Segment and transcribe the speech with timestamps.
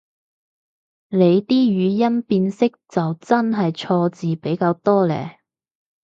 [1.09, 5.37] 你啲語音辨識就真係錯字比較多嘞